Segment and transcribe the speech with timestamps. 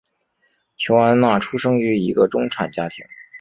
[0.77, 3.05] 琼安娜出生于一个中产家庭。